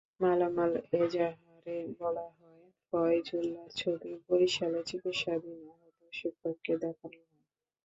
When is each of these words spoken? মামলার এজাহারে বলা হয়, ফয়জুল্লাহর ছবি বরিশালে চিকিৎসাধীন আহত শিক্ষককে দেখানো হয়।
মামলার 0.21 0.71
এজাহারে 0.95 1.77
বলা 1.99 2.27
হয়, 2.37 2.61
ফয়জুল্লাহর 2.85 3.71
ছবি 3.75 4.11
বরিশালে 4.25 4.79
চিকিৎসাধীন 4.89 5.59
আহত 5.73 5.97
শিক্ষককে 6.13 6.73
দেখানো 6.83 7.19
হয়। 7.21 7.45